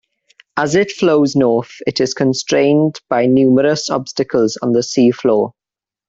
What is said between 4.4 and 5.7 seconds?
on the seafloor.